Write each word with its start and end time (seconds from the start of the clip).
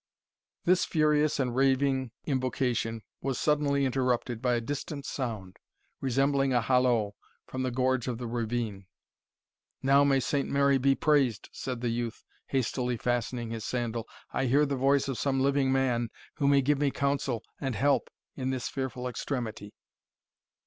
This 0.65 0.83
furious 0.83 1.39
and 1.39 1.55
raving 1.55 2.09
invocation 2.25 3.03
was 3.21 3.37
suddenly 3.39 3.85
interrupted 3.85 4.41
by 4.41 4.55
a 4.55 4.59
distant 4.59 5.05
sound, 5.05 5.57
resembling 5.99 6.53
a 6.53 6.61
hollo, 6.61 7.13
from 7.45 7.61
the 7.61 7.69
gorge 7.69 8.07
of 8.07 8.17
the 8.17 8.25
ravine. 8.25 8.87
"Now 9.83 10.03
may 10.03 10.19
Saint 10.19 10.49
Mary 10.49 10.79
be 10.79 10.95
praised," 10.95 11.49
said 11.51 11.81
the 11.81 11.89
youth, 11.89 12.23
hastily 12.47 12.97
fastening 12.97 13.51
his 13.51 13.63
sandal, 13.63 14.07
"I 14.33 14.45
hear 14.45 14.65
the 14.65 14.75
voice 14.75 15.07
of 15.07 15.19
some 15.19 15.39
living 15.39 15.71
man, 15.71 16.09
who 16.37 16.47
may 16.47 16.63
give 16.63 16.79
me 16.79 16.89
counsel 16.89 17.43
and 17.59 17.75
help 17.75 18.09
in 18.35 18.49
this 18.49 18.69
fearful 18.69 19.07
extremity." 19.07 19.75